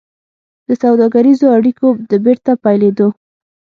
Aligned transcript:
د 0.67 0.69
سوداګريزو 0.83 1.45
اړيکو 1.57 1.87
د 2.09 2.11
بېرته 2.25 2.51
پيلېدو 2.63 3.07